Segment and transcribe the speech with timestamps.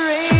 [0.00, 0.39] Rain.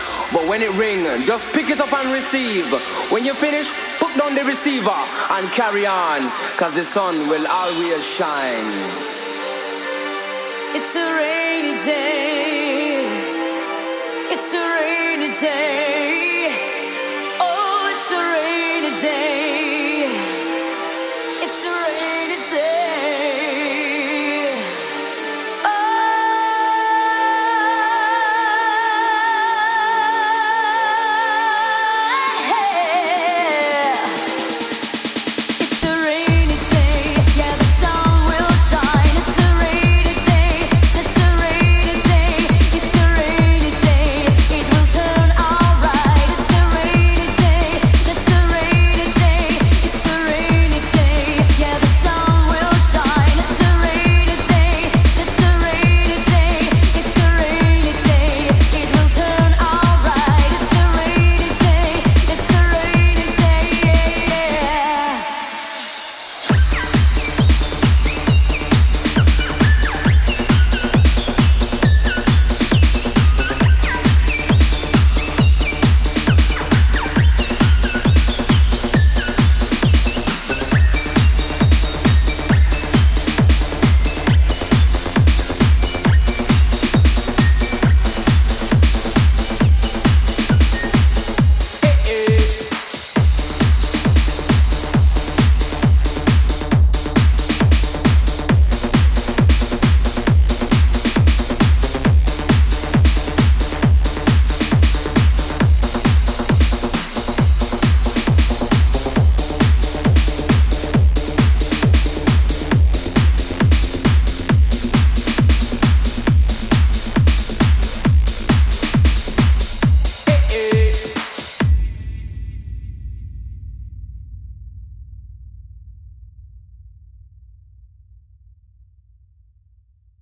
[0.33, 2.65] But when it ring, just pick it up and receive.
[3.11, 4.99] When you finish, put down the receiver
[5.35, 6.21] and carry on,
[6.57, 8.71] cause the sun will always shine.
[10.73, 13.11] It's a rainy day.
[14.31, 16.00] It's a rainy day.